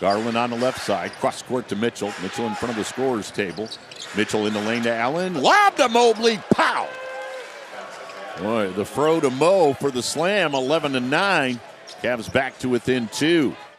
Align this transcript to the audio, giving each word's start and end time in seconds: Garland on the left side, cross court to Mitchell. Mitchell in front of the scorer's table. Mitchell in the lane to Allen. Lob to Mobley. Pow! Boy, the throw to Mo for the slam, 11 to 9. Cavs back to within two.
Garland 0.00 0.36
on 0.36 0.50
the 0.50 0.56
left 0.56 0.80
side, 0.80 1.12
cross 1.12 1.42
court 1.42 1.68
to 1.68 1.76
Mitchell. 1.76 2.12
Mitchell 2.22 2.46
in 2.46 2.54
front 2.54 2.70
of 2.70 2.76
the 2.76 2.84
scorer's 2.84 3.30
table. 3.30 3.68
Mitchell 4.16 4.46
in 4.46 4.54
the 4.54 4.60
lane 4.62 4.82
to 4.84 4.94
Allen. 4.94 5.34
Lob 5.34 5.76
to 5.76 5.88
Mobley. 5.88 6.40
Pow! 6.50 6.88
Boy, 8.38 8.70
the 8.70 8.86
throw 8.86 9.20
to 9.20 9.28
Mo 9.28 9.74
for 9.74 9.90
the 9.90 10.02
slam, 10.02 10.54
11 10.54 10.92
to 10.92 11.00
9. 11.00 11.60
Cavs 12.02 12.32
back 12.32 12.58
to 12.60 12.68
within 12.70 13.08
two. 13.08 13.54